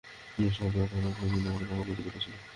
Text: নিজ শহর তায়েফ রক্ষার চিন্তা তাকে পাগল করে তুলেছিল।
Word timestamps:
নিজ 0.37 0.51
শহর 0.53 0.71
তায়েফ 0.73 0.91
রক্ষার 0.97 1.29
চিন্তা 1.31 1.49
তাকে 1.51 1.65
পাগল 1.69 1.83
করে 1.89 2.03
তুলেছিল। 2.07 2.33